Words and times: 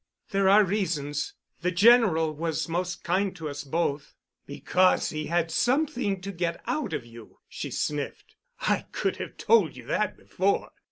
"There 0.31 0.49
are 0.49 0.63
reasons. 0.63 1.35
The 1.61 1.69
General 1.69 2.33
was 2.35 2.67
most 2.67 3.03
kind 3.03 3.35
to 3.35 3.47
us 3.47 3.63
both——" 3.63 4.15
"Because 4.47 5.11
he 5.11 5.27
had 5.27 5.51
something 5.51 6.21
to 6.21 6.31
get 6.31 6.59
out 6.65 6.91
of 6.91 7.05
you," 7.05 7.37
she 7.47 7.69
sniffed. 7.69 8.33
"I 8.61 8.85
could 8.93 9.17
have 9.17 9.37
told 9.37 9.75
you 9.77 9.85
that 9.85 10.17
before." 10.17 10.71